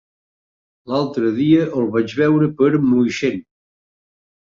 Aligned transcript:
L'altre 0.93 1.29
dia 1.39 1.67
el 1.81 1.85
vaig 1.97 2.15
veure 2.21 2.47
per 2.63 2.71
Moixent. 2.87 3.37